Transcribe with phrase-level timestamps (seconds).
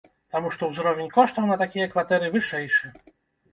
[0.35, 2.93] Таму што ўзровень коштаў на такія кватэры вышэйшы.